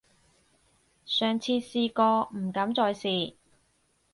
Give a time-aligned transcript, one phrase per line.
[1.05, 3.35] 上次試過，唔敢再試